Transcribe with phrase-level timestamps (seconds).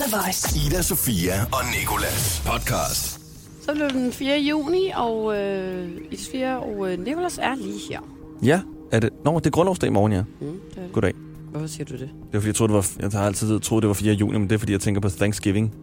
[0.00, 0.66] The Voice.
[0.66, 3.20] Ida, Sofia og Nikolas podcast.
[3.62, 4.38] Så blev den 4.
[4.38, 8.00] juni, og øh, Ida Sofia og øh, Nicolas er lige her.
[8.42, 8.60] Ja,
[8.92, 9.10] er det?
[9.24, 10.22] Nå, det er grundlovsdag i morgen, ja.
[10.40, 11.12] Mm, det, Goddag.
[11.50, 12.00] hvorfor siger du det?
[12.00, 14.14] Det var fordi, jeg troede, det var, jeg har altid troet, det var 4.
[14.14, 15.74] juni, men det er fordi, jeg tænker på Thanksgiving,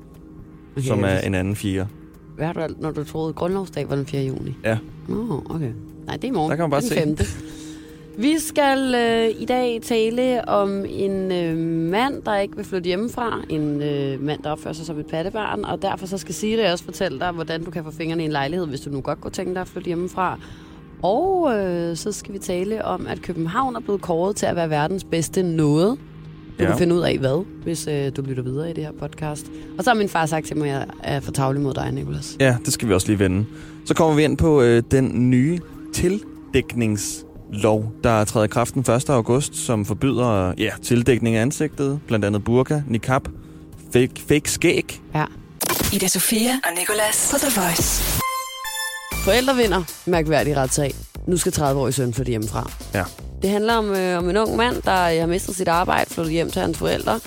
[0.78, 1.88] okay, som er en anden 4.
[2.36, 4.22] Hvad har du når du troede, grundlovsdag var den 4.
[4.24, 4.56] juni?
[4.64, 4.78] Ja.
[5.08, 5.72] Nå, okay.
[6.06, 6.50] Nej, det er i morgen.
[6.50, 6.96] Der kan man bare den se.
[6.96, 7.18] 5.
[8.20, 11.58] Vi skal øh, i dag tale om en øh,
[11.92, 13.42] mand, der ikke vil flytte hjemmefra.
[13.50, 15.66] En øh, mand, der opfører sig som et pattebarn.
[15.66, 18.32] Og derfor så skal Siri også fortælle dig, hvordan du kan få fingrene i en
[18.32, 20.40] lejlighed, hvis du nu godt kunne tænke dig at flytte hjemmefra.
[21.04, 24.70] Og øh, så skal vi tale om, at København er blevet kåret til at være
[24.70, 26.00] verdens bedste noget.
[26.60, 26.70] Du ja.
[26.70, 29.52] Kan finde ud af hvad, hvis øh, du lytter videre i det her podcast.
[29.78, 31.92] Og så har min far sagt til mig, at jeg er for tavlig mod dig,
[31.92, 32.38] Nicolas.
[32.40, 33.46] Ja, det skal vi også lige vende.
[33.86, 35.60] Så kommer vi ind på øh, den nye
[37.48, 39.10] tildækningslov, der træder i kraft den 1.
[39.10, 43.22] august, som forbyder ja, tildækning af ansigtet, blandt andet burka, niqab,
[43.94, 45.02] fake, fake skæg.
[45.16, 45.26] Ja.
[45.94, 48.22] Ida Sofia og Nicolas på The Voice.
[49.24, 50.94] Forældre vinder mærkværdig retssag.
[51.28, 52.72] Nu skal 30-årig søn flytte hjemmefra.
[52.94, 53.04] Ja.
[53.42, 56.34] Det handler om, øh, om en ung mand, der øh, har mistet sit arbejde, flyttet
[56.34, 57.20] hjem til hans forældre,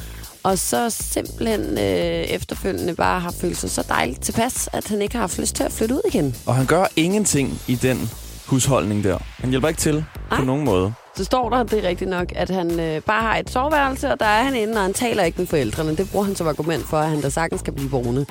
[0.43, 5.15] og så simpelthen øh, efterfølgende bare har følt sig så dejligt tilpas, at han ikke
[5.15, 6.37] har haft lyst til at flytte ud igen.
[6.47, 8.11] Og han gør ingenting i den
[8.51, 9.19] husholdning der.
[9.39, 10.45] Han hjælper ikke til på Ej.
[10.45, 10.93] nogen måde.
[11.17, 14.21] Så står der, det er rigtigt nok, at han øh, bare har et soveværelse, og
[14.21, 15.97] der er han inde, og han taler ikke med forældrene.
[15.97, 18.27] Det bruger han som argument for, at han da sagtens skal blive boende.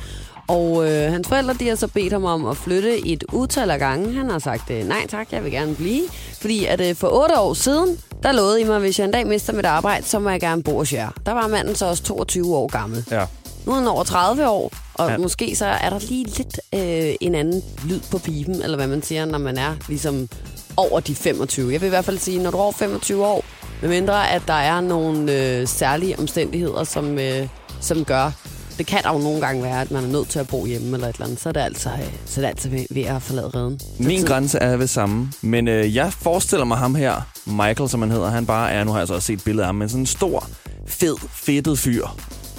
[0.48, 3.80] Og øh, hans forældre de har så bedt ham om at flytte et utal af
[3.80, 4.14] gange.
[4.14, 6.02] Han har sagt, øh, nej tak, jeg vil gerne blive.
[6.42, 9.12] Fordi at øh, for otte år siden, der lovede I mig, at hvis jeg en
[9.12, 11.10] dag mister mit arbejde, så må jeg gerne bo hos jer.
[11.26, 13.06] Der var manden så også 22 år gammel.
[13.12, 13.26] Ja.
[13.66, 15.18] Nu er han over 30 år, og ja.
[15.18, 19.04] Måske så er der lige lidt øh, en anden lyd på pipen, eller hvad man
[19.04, 20.30] siger, når man er ligesom
[20.78, 21.72] over de 25.
[21.72, 23.46] Jeg vil i hvert fald sige, når du er over 25 år,
[23.82, 27.48] medmindre at der er nogle øh, særlige omstændigheder, som, øh,
[27.82, 28.32] som gør,
[28.78, 30.94] det kan der jo nogle gange være, at man er nødt til at bo hjemme
[30.94, 33.04] eller et eller andet, så er det altså, øh, så er det altså ved, ved
[33.04, 33.80] at forlade redden.
[33.98, 35.32] Min grænse er ved samme.
[35.42, 38.92] Men øh, jeg forestiller mig ham her, Michael som han hedder, han bare er, nu
[38.92, 40.48] har jeg så også set billeder af ham, men sådan en stor,
[40.88, 42.08] fed, fedtet fyr.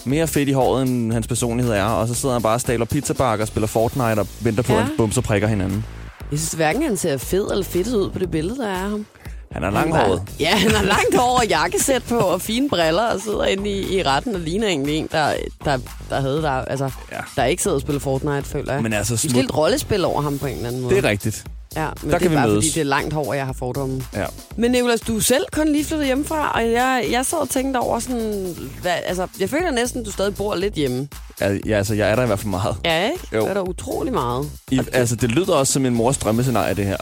[0.05, 2.85] Mere fedt i håret, end hans personlighed er, og så sidder han bare og staler
[2.85, 4.79] pizzabakker og spiller Fortnite og venter på, Ja.
[4.79, 5.85] at hans bumser prikker hinanden.
[6.31, 9.07] Jeg synes hverken, han ser fed eller fedt ud på det billede, der er ham.
[9.53, 10.11] Han er langhåret.
[10.11, 13.71] var- Ja, han har langt hår og jakkesæt på og fine briller og sidder inde
[13.71, 15.33] i, i retten og ligner egentlig en, der,
[15.65, 15.79] der,
[16.11, 17.17] der havde der, altså, Ja.
[17.37, 18.83] der ikke sidder og spiller Fortnite, føler jeg.
[18.83, 20.95] Men altså, Vi skal smut, lidt rollespil over ham på en eller anden måde.
[20.95, 21.45] det er rigtigt.
[21.77, 22.65] Ja, men Der det kan er vi bare mødes.
[22.65, 24.03] fordi, det er langt hår, jeg har fordomme.
[24.15, 24.27] Ja.
[24.57, 27.79] Men Nicolas, du er selv kun lige flyttet hjemmefra, og jeg, jeg sad og tænkte
[27.79, 28.57] over sådan...
[28.83, 31.09] Hvad, altså, jeg føler næsten, du stadig bor lidt hjemme.
[31.41, 32.77] Ja, ja, altså, jeg er der i hvert fald meget.
[32.85, 33.27] Ja, ikke?
[33.35, 33.41] Jo.
[33.41, 34.51] Det er der utrolig meget.
[34.71, 36.97] I, altså, det lyder også som en mors drømmescenarie, det her.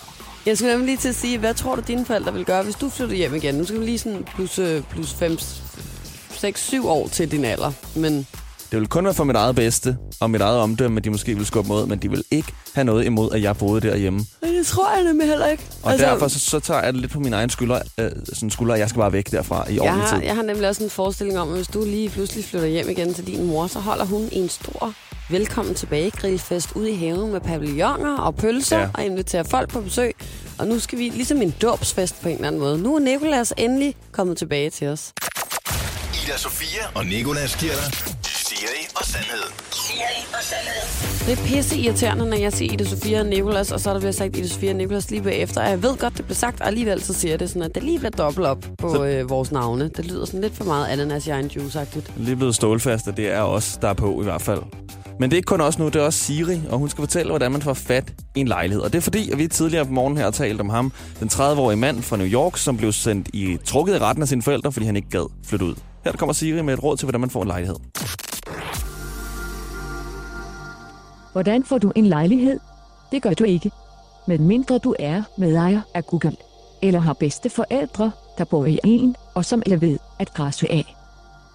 [0.46, 2.74] Jeg skulle nemlig lige til at sige, hvad tror du, dine forældre vil gøre, hvis
[2.74, 3.54] du flytter hjem igen?
[3.54, 5.38] Nu skal vi lige sådan plus, øh, plus 5,
[6.30, 7.72] 6, 7 år til din alder.
[7.96, 8.26] Men
[8.70, 11.34] Det vil kun være for mit eget bedste og mit eget omdømme, at de måske
[11.36, 14.20] vil skubbe mod, men de vil ikke have noget imod, at jeg boede derhjemme.
[14.42, 15.62] det tror jeg nemlig heller ikke.
[15.82, 18.50] Og altså, derfor så, så tager jeg det lidt på min egen skulder, øh, sådan
[18.50, 20.24] skulder, at jeg skal bare væk derfra i jeg ordentlig har, tid.
[20.26, 23.14] jeg har nemlig også en forestilling om, at hvis du lige pludselig flytter hjem igen
[23.14, 24.92] til din mor, så holder hun en stor
[25.30, 28.88] velkommen tilbage grillfest ude i haven med pavilloner og pølser Ja.
[28.94, 30.14] og inviterer folk på besøg.
[30.58, 32.78] Og nu skal vi ligesom en dåbsfest på en eller anden måde.
[32.78, 35.12] Nu er Nikolas endelig kommet tilbage til os.
[36.24, 37.54] Ida, Sofia og Nikolas
[38.58, 39.06] giver dig
[39.72, 41.26] Siri og Sandhed.
[41.26, 44.00] Det er pisse irriterende, når jeg siger Ida Sofia og Nikolas, og så er der
[44.00, 45.60] ved sagt Ida Sofia og Nikolas lige bagefter.
[45.62, 47.82] Og jeg ved godt, det bliver sagt, og alligevel så siger det sådan, at det
[47.82, 49.90] lige bliver dobbelt op på Så- øh, vores navne.
[49.96, 52.10] Det lyder sådan lidt for meget ananas i egen juice-agtigt.
[52.16, 54.62] Lige blevet stålfast, og det er os, der er på i hvert fald.
[55.20, 57.30] Men det er ikke kun os nu, det er også Siri, og hun skal fortælle,
[57.32, 58.82] hvordan man får fat i en lejlighed.
[58.82, 61.28] Og det er fordi, at vi tidligere på morgen her har talt om ham, den
[61.32, 64.72] 30-årige mand fra New York, som blev sendt i trukket i retten af sine forældre,
[64.72, 65.74] fordi han ikke gad flytte ud.
[66.04, 67.76] Her der kommer Siri med et råd til, hvordan man får en lejlighed.
[71.38, 72.60] Hvordan får du en lejlighed?
[73.12, 73.70] Det gør du ikke.
[74.26, 76.36] Medmindre du er medejer af Google.
[76.82, 80.96] Eller har bedste forældre, der bor i en, og som er ved at græsse af.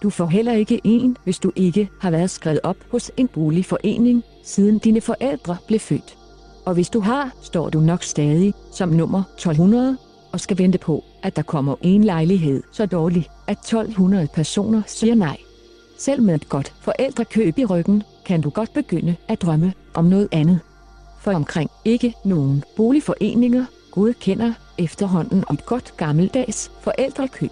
[0.04, 4.24] Du får heller ikke en, hvis du ikke har været skrevet op hos en boligforening,
[4.44, 6.18] siden dine forældre blev født.
[6.66, 9.98] Og hvis du har, står du nok stadig som nummer 1200,
[10.32, 15.16] og skal vente på, at der kommer en lejlighed så dårlig, at 1200 personer siger
[15.16, 15.38] nej.
[15.98, 20.28] Selv med et godt forældrekøb i ryggen, kan du godt begynde at drømme om noget
[20.32, 20.60] andet.
[21.22, 27.52] For omkring ikke nogen boligforeninger godkender efterhånden et godt gammeldags forældrekøb.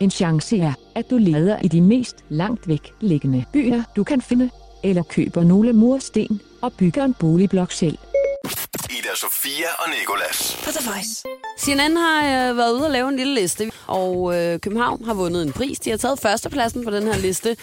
[0.00, 4.22] En chance er, at du leder i de mest langt væk liggende byer, du kan
[4.22, 4.50] finde,
[4.84, 7.98] eller køber nogle mursten og bygger en boligblok selv.
[8.90, 10.56] Ida, Sofia og Nikolas.
[10.64, 11.24] På The Voice.
[11.58, 15.42] CNN har øh, været ude og lave en lille liste, og øh, København har vundet
[15.42, 15.78] en pris.
[15.78, 17.56] De har taget førstepladsen på den her liste.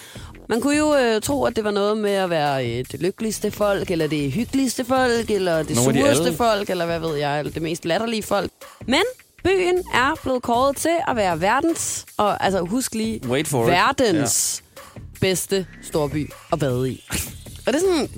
[0.49, 3.51] Man kunne jo øh, tro, at det var noget med at være øh, det lykkeligste
[3.51, 6.37] folk, eller det hyggeligste folk, eller det Nogle de sureste alle.
[6.37, 8.51] folk, eller hvad ved jeg, eller det mest latterlige folk.
[8.87, 9.01] Men
[9.43, 13.71] byen er blevet kåret til at være verdens, og altså husk lige, Wait for it.
[13.71, 14.63] verdens
[14.95, 15.01] ja.
[15.21, 17.03] bedste storby at bade i.
[17.67, 18.09] Og det er sådan,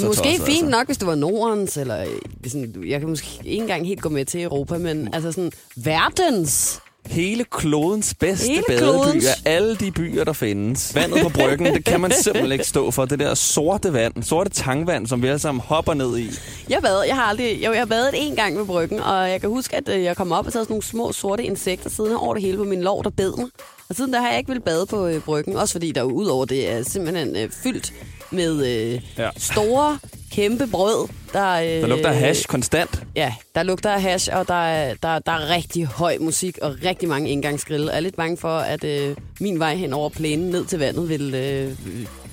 [0.00, 0.70] Så måske tosset, fint altså.
[0.70, 2.06] nok, hvis det var Nordens, eller øh,
[2.50, 6.80] sådan, jeg kan måske ikke engang helt gå med til Europa, men altså sådan, verdens
[7.06, 9.26] Hele klodens bedste Hele badeby klodens.
[9.26, 10.94] af alle de byer, der findes.
[10.94, 13.04] Vandet på bryggen, det kan man simpelthen ikke stå for.
[13.04, 16.30] Det der sorte vand, sorte tangvand, som vi alle sammen hopper ned i.
[16.68, 19.40] Jeg bad, jeg har aldrig, jo, jeg har badet en gang ved bryggen, og jeg
[19.40, 22.34] kan huske, at øh, jeg kom op og sådan nogle små sorte insekter siden over
[22.34, 23.46] det hele på min lår, der bed mig.
[23.88, 26.44] Og siden der har jeg ikke vil bade på øh, bryggen, også fordi der udover
[26.44, 27.92] det er simpelthen øh, fyldt
[28.30, 29.30] med øh, ja.
[29.36, 29.98] store,
[30.32, 31.08] kæmpe brød.
[31.32, 33.02] Der, øh, Der lugter af hash konstant.
[33.16, 36.76] Ja, der lugter af hash, og der er, der, der er rigtig høj musik og
[36.84, 37.86] rigtig mange indgangsgrille.
[37.90, 41.08] Jeg er lidt bange for, at øh, min vej hen over plænen ned til vandet
[41.08, 41.76] vil øh,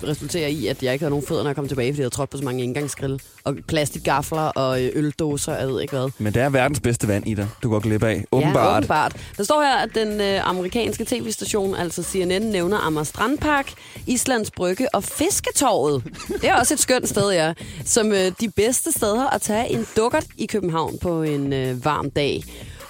[0.08, 2.16] resultere i, at jeg ikke havde nogen fødder, når jeg kom tilbage, fordi jeg havde
[2.16, 3.20] trådt på så mange indgangsgrille.
[3.44, 6.10] Og plastikgafler og øh, øldåser, jeg ved ikke hvad.
[6.18, 7.48] Men det er verdens bedste vand, Ida.
[7.64, 8.26] Du går glip af.
[8.32, 8.72] Åbenbart.
[8.74, 9.16] Ja, åbenbart.
[9.38, 13.74] Der står her, at den øh, amerikanske tv-station, altså CNN, nævner Amager Strandpark,
[14.08, 16.04] Islands Brygge og Fisketorvet.
[16.42, 17.54] Det er også et skønt sted, ja.
[17.86, 22.12] Som øh, de bedste steder at tage en dukkert i København på en øh, varm
[22.12, 22.44] dag.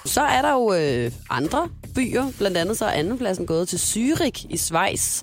[0.04, 2.24] Så er der jo øh, andre byer.
[2.38, 5.22] Blandt andet så er andenpladsen gået til Zürich i Schweiz.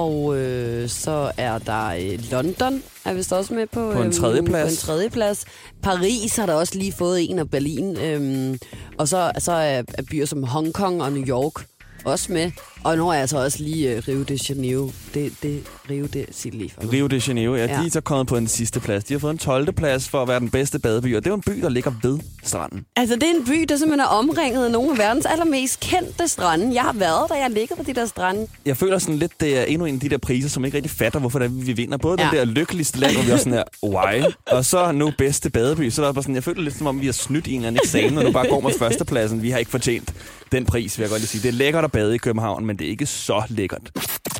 [0.00, 4.64] Og øh, så er der øh, London, er vist også med på, På en tredjeplads.
[4.64, 5.44] På en tredjeplads.
[5.82, 7.96] Paris har der også lige fået en, og Berlin.
[7.96, 8.58] Øhm,
[8.98, 11.66] og så, så er, er byer som Hongkong og New York
[12.04, 12.50] også med.
[12.84, 14.90] Og nu er jeg så også lige øh, Rio de Janeiro.
[15.14, 16.92] Det, det Rio de sig lige for mig.
[16.92, 17.80] Rio de Janeiro, ja, Ja.
[17.80, 19.04] de er så kommet på en sidste plads.
[19.04, 19.72] De har fået en 12.
[19.72, 22.18] plads for at være den bedste badeby, og det er en by, der ligger ved
[22.42, 22.84] stranden.
[22.96, 26.28] Altså, det er en by, der simpelthen er omringet af nogle af verdens allermest kendte
[26.28, 26.74] strande.
[26.74, 28.46] Jeg har været der, jeg har ligget på de der strande.
[28.66, 30.90] Jeg føler sådan lidt, det er endnu en af de der priser, som ikke rigtig
[30.90, 31.96] fatter, hvorfor det er, vi vinder.
[31.98, 32.28] Både ja.
[32.28, 34.24] den der lykkeligste land, hvor vi også sådan her, why?
[34.46, 35.90] Og så nu bedste badeby.
[35.90, 37.66] Så er der bare sådan, jeg føler lidt som om, vi har snydt en eller
[37.68, 39.42] anden eksamen, og nu bare går med førstepladsen.
[39.42, 40.14] Vi har ikke fortjent
[40.52, 41.42] den pris, vil jeg godt lige sige.
[41.42, 43.90] Det er lækkert at bade i København, men det er ikke så lækkert.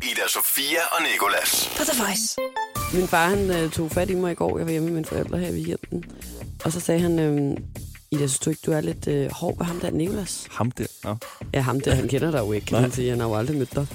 [0.03, 1.69] Ida Sofia og Nikolas.
[1.77, 2.37] På The Voice.
[2.93, 4.57] Min far, han øh, tog fat i mig i går.
[4.57, 6.03] Jeg var hjemme med mine forældre her i weekenden.
[6.63, 7.57] Og så sagde han, øh,
[8.11, 10.47] Ida, synes du ikke, du er lidt øh, hård ved ham der, Nicolas?
[10.51, 10.85] Ham der.
[11.03, 11.15] Nå.
[11.53, 12.81] Ja, ham der, han kender dig jo ikke, kan Nej.
[12.81, 13.09] man sige.
[13.09, 13.87] Han har jo aldrig mødt dig.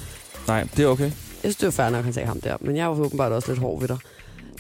[0.47, 1.05] Nej, det er okay.
[1.05, 2.57] Jeg synes, det var fair nok, han sagde ham der.
[2.61, 3.99] Men jeg var åbenbart også lidt hård ved dig.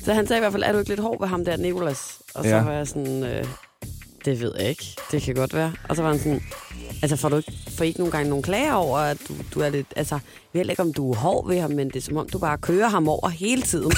[0.04, 1.98] Så han sagde i hvert fald, er du ikke lidt hård ved ham der, Nicolas?
[2.34, 2.56] Og så Ja.
[2.56, 2.62] ja.
[2.62, 3.44] var jeg sådan, øh,
[4.24, 4.96] det ved jeg ikke.
[5.12, 5.72] Det kan godt være.
[5.88, 6.42] Og så var han sådan,
[7.02, 9.69] altså får du ikke, får ikke nogle gange nogle klager over, at du, du er
[9.69, 10.19] lidt, altså,
[10.54, 12.38] jeg ved ikke, om du er hård ved ham, men det er som om, du
[12.38, 13.93] bare kører ham over hele tiden.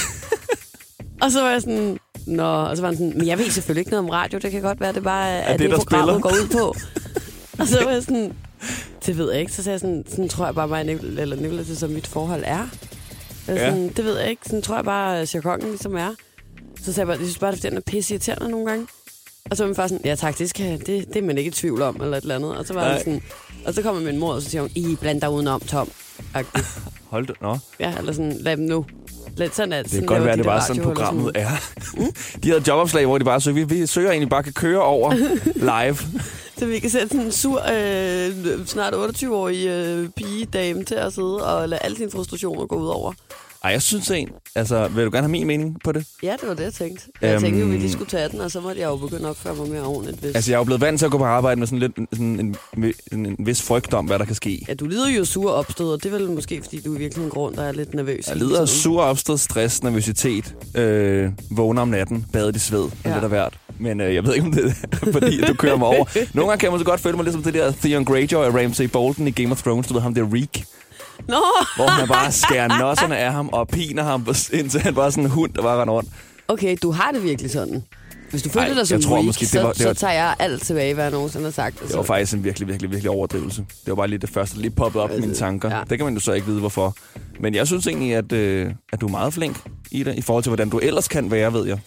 [1.23, 3.81] og så var jeg sådan, Nå, og så var han sådan, men jeg ved selvfølgelig
[3.81, 6.15] ikke noget om radio, det kan godt være, det bare er, Er det, det, programmet
[6.15, 6.21] spiller?
[6.21, 6.75] går ud på.
[7.59, 8.33] og så var jeg sådan,
[9.07, 9.53] det ved jeg ikke.
[9.53, 12.07] Så sagde jeg sådan, sådan tror jeg bare, mig Nicol- eller Nicolas, det som mit
[12.07, 12.69] forhold er.
[13.49, 13.71] Ja.
[13.71, 14.43] Sådan, det ved jeg ikke.
[14.47, 16.11] Sådan tror jeg bare, at jargonen ligesom er.
[16.85, 18.87] Så sagde jeg bare, jeg synes bare, at den er pisse irriterende nogle gange.
[19.51, 21.49] Og så var min far sådan, ja tak, det, skal, det, det er man ikke
[21.49, 22.57] i tvivl om, eller et eller andet.
[22.57, 22.93] Og så var Nej.
[22.93, 23.23] han sådan,
[23.67, 25.91] og så kommer min mor, og så siger hun, I blander dig udenom, Tom.
[26.35, 26.67] Agtigt.
[27.11, 27.37] Hold det.
[27.43, 27.59] Nå.
[27.81, 28.87] Ja, eller sådan, lad dem nu.
[29.37, 31.49] Lad, sådan er, Det kan godt være, det er bare sådan, programmet er.
[32.43, 35.15] De havde jobopslag, hvor de bare søger, vi, vi søger egentlig bare kan køre over
[35.55, 35.97] live.
[36.59, 41.47] Så vi kan sætte sådan en sur, øh, snart 28-årig øh, pigedame til at sidde
[41.47, 43.13] og lade alle sine frustrationer gå ud over.
[43.65, 46.07] Ej, jeg synes en, altså, vil du gerne have min mening på det?
[46.23, 47.05] Ja, det var det, jeg tænkte.
[47.23, 47.43] Jeg Øhm.
[47.43, 49.55] tænkte at vi lige skulle tage den, og så måtte jeg jo begynde at opføre
[49.55, 50.21] mig mere ordentligt.
[50.21, 50.35] Hvis...
[50.35, 52.27] Altså, jeg er jo blevet vant til at gå på arbejde med sådan lidt sådan
[52.41, 54.65] en, en, en, en vis frygt om, hvad der kan ske.
[54.69, 57.31] Ja, du lider jo sur opstød, og det er vel måske, fordi du i virkeligheden
[57.31, 58.29] grund, der er lidt nervøs.
[58.29, 62.89] Jeg lider af sur opstød, stress, nervøsitet, øh, vågner om natten, badet i sved.
[63.05, 63.13] Ja.
[63.15, 63.59] lidt af hvert.
[63.79, 66.05] Men øh, jeg ved ikke, om det er, fordi du kører mig over.
[66.35, 68.55] Nogle gange kan man så godt føle mig lidt som det der Theon Greyjoy og
[68.55, 69.87] Ramsay Bolton i Game of Thrones.
[69.87, 70.65] Du ved ham, der Reek.
[71.29, 71.43] Nå!
[71.77, 75.31] Hvor han bare skærer nosserne af ham og piner ham, indtil han bare sådan en
[75.31, 76.11] hund, der bare render rundt.
[76.49, 77.85] Okay, du har det virkelig sådan.
[78.31, 79.93] Hvis du føler Ej, dig som jeg tror weak, måske, det så, var- det var-
[79.95, 81.81] så tager jeg alt tilbage, hvad jeg nogensinde har sagt.
[81.89, 83.61] Det var faktisk en virkelig, virkelig, virkelig overdrivelse.
[83.61, 85.77] Det var bare lige det første, der lige poppede op i mine tanker.
[85.77, 85.83] Ja.
[85.91, 86.97] Det kan man jo så ikke vide, hvorfor.
[87.41, 89.61] Men jeg synes egentlig, at, øh, at du er meget flink
[89.91, 91.79] i det, i forhold til, hvordan du ellers kan være, ved jeg.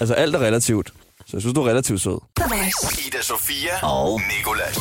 [0.00, 0.92] Altså, alt er relativt.
[1.18, 2.18] Så jeg synes, du er relativt sød.
[3.06, 4.78] Ida Sofia og Nikolas.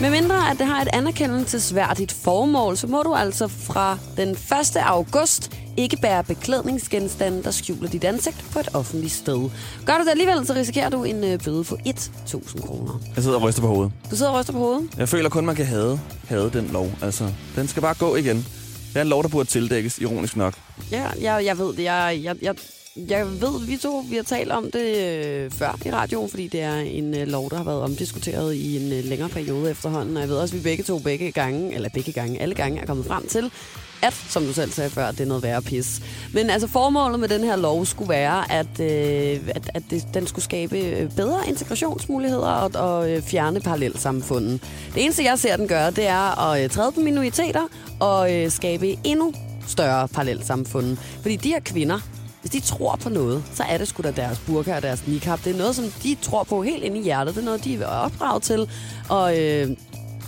[0.00, 4.36] Med mindre, at det har et anerkendelsesværdigt formål, så må du altså fra den 1.
[4.76, 9.50] august ikke bære beklædningsgenstande, der skjuler dit ansigt på et offentligt sted.
[9.86, 13.00] Gør du det alligevel, så risikerer du en øh, bøde på 1.000 kroner.
[13.16, 13.92] Jeg sidder og ryster på hovedet.
[14.10, 14.88] Du sidder og ryster på hovedet.
[14.96, 16.90] Jeg føler kun, man kan have, have den lov.
[17.02, 18.36] Altså, den skal bare gå igen.
[18.36, 20.54] Det er en lov, der burde tildækkes, ironisk nok.
[20.90, 21.82] Ja, jeg, jeg ved det.
[21.84, 22.54] Jeg, jeg, jeg,
[22.96, 26.60] jeg ved, vi to vi har talt om det øh, før i radioen, fordi det
[26.60, 30.16] er en øh, lov, der har været omdiskuteret i en øh, længere periode efterhånden.
[30.16, 32.80] Og jeg ved også, at vi begge to begge gange, eller begge gange, alle gange
[32.80, 33.50] er kommet frem til,
[34.02, 36.00] at, som du selv sagde før, det er noget værre pis.
[36.32, 40.26] Men altså formålet med den her lov skulle være, at, øh, at, at det, den
[40.26, 44.62] skulle skabe øh, bedre integrationsmuligheder og, og øh, fjerne parallelsamfundet.
[44.94, 47.62] Det eneste, jeg ser den gøre, det er at øh, træde på minoriteter
[48.00, 49.34] og øh, skabe endnu
[49.66, 50.96] større parallelsamfund.
[51.22, 52.00] Fordi de her kvinder,
[52.44, 55.38] hvis de tror på noget, så er det sgu da deres burka og deres niqab.
[55.44, 57.34] Det er noget, som de tror på helt ind i hjertet.
[57.34, 58.68] Det er noget, de er opdraget til.
[59.08, 59.70] Og, øh,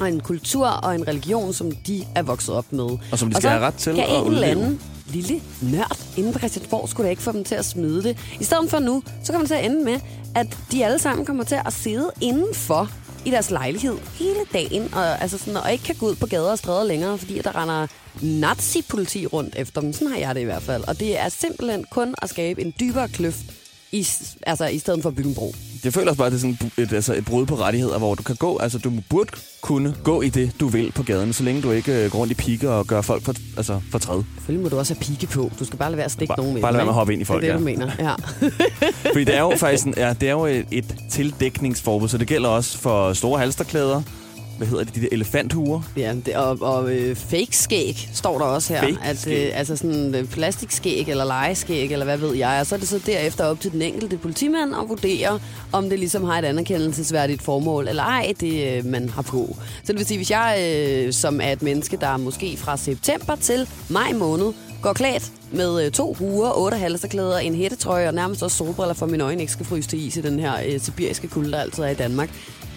[0.01, 2.85] og en kultur og en religion, som de er vokset op med.
[3.13, 6.33] Og som de skal så have ret til at en eller anden lille nørd inde
[6.33, 8.19] på Christiansborg skulle da ikke få dem til at smide det.
[8.41, 10.01] I stedet for nu, så kommer det til at ende med,
[10.35, 12.91] at de alle sammen kommer til at sidde indenfor
[13.27, 16.51] i deres lejlighed hele dagen, og, altså sådan, og ikke kan gå ud på gader
[16.51, 17.87] og stræder længere, fordi der render
[18.23, 19.93] nazi-politi rundt efter dem.
[19.93, 20.85] Sådan har jeg det i hvert fald.
[20.89, 23.45] Og det er simpelthen kun at skabe en dybere kløft,
[23.93, 24.07] i,
[24.47, 25.55] altså i stedet for at bygge en bro.
[25.85, 28.15] Jeg føler også bare, at det er sådan et, altså et brud på rettigheder, hvor
[28.15, 31.43] du kan gå, altså du burde kunne gå i det, du vil på gaden, så
[31.43, 34.23] længe du ikke øh, går rundt i piker og gør folk for, altså for træd.
[34.37, 35.51] Selvfølgelig må du også have pigge på.
[35.59, 36.95] Du skal bare lade være at stikke Bare- nogen med bare lade være med at
[36.95, 37.73] hoppe ind i folk, Det er det, ja.
[37.75, 37.93] du mener.
[37.99, 38.15] Ja.
[39.13, 42.27] Fordi det er jo faktisk en, ja, det er jo et, et tildækningsforbud, så det
[42.29, 44.03] gælder også for store halsterklæder.
[44.57, 44.95] Hvad hedder det?
[44.95, 45.81] De der elefanthuer.
[45.97, 48.81] Ja, det, og, og øh, fake skæg står der også her.
[48.81, 52.61] Fake at, øh, altså sådan øh, plastikskæg eller legeskæg, eller hvad ved jeg.
[52.61, 55.39] Og så er det så derefter op til den enkelte politimand at vurdere,
[55.73, 59.57] om det ligesom har et anerkendelsesværdigt formål, eller ej, det øh, man har på.
[59.85, 63.37] Så det vil sige, hvis jeg øh, som er et menneske, der måske fra september
[63.37, 68.43] til maj måned, går klædt med øh, to huer, otte halserklæder, en hættetrøje og nærmest
[68.43, 71.29] også solbriller, for mine øjne ikke skal fryse til is i den her øh, sibiriske
[71.29, 72.31] kulde, der altid er i Danmark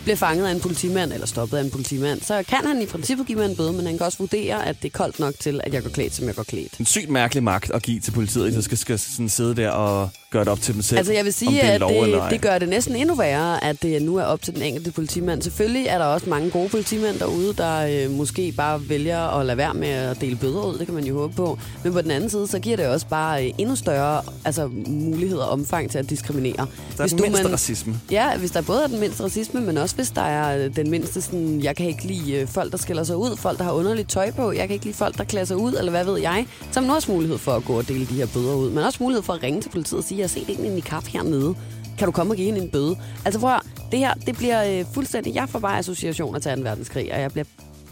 [0.04, 3.28] bliver fanget af en politimand, eller stoppet af en politimand, så kan han i princippet
[3.28, 5.62] give mig en bøde, men han kan også vurdere, at det er koldt nok til,
[5.64, 6.80] at jeg går klædt, som jeg går klædt.
[6.80, 10.10] En sygt mærkelig magt at give til politiet, at skal, skal sådan sidde der og
[10.32, 10.98] gøre det op til dem selv.
[10.98, 14.02] Altså jeg vil sige, det at det, det gør det næsten endnu værre, at det
[14.02, 15.42] nu er op til den enkelte politimand.
[15.42, 19.58] Selvfølgelig er der også mange gode politimænd derude, der øh, måske bare vælger at lade
[19.58, 20.78] være med at dele bøder ud.
[20.78, 21.60] Det kan man jo håbe på.
[21.84, 25.44] Men på den anden side, så giver det også bare øh, endnu større altså, muligheder
[25.44, 26.68] og omfang til at diskriminere.
[26.98, 28.00] Der er den mindste racisme.
[28.12, 30.90] Ja, hvis der både er den mindste racisme, men også hvis der er øh, den
[30.90, 33.72] mindste sådan, jeg kan ikke lide øh, folk, der skiller sig ud, folk, der har
[33.72, 36.18] underligt tøj på, jeg kan ikke lide folk, der klæder sig ud, eller hvad ved
[36.18, 38.70] jeg, så har man også mulighed for at gå og dele de her bøder ud.
[38.70, 40.82] Men også mulighed for at ringe til politiet og sige, jeg har set en i
[40.82, 41.56] kaffe hernede.
[41.98, 42.98] Kan du komme og give hende en bøde?
[43.26, 43.62] Altså prøv at,
[43.92, 46.62] det her, det bliver øh, fuldstændig, jeg får bare associationer til 2.
[46.62, 47.46] verdenskrig, og jeg bliver,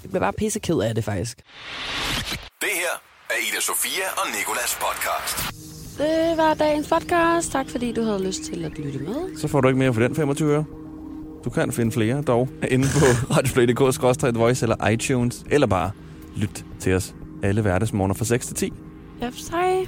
[0.03, 1.37] jeg bliver bare pisseked af det faktisk.
[2.61, 2.93] Det her
[3.29, 5.37] er Ida Sofia og Nikolas podcast.
[5.97, 7.51] Det var dagens podcast.
[7.51, 9.37] Tak fordi du havde lyst til at lytte med.
[9.37, 10.65] Så får du ikke mere for den 25 øre.
[11.43, 13.05] Du kan finde flere dog inde på
[13.35, 15.91] radioplay.dk, voice eller iTunes, eller bare
[16.35, 18.73] lyt til os alle hverdagsmorgener fra 6 til 10.
[19.21, 19.87] Ja, hej.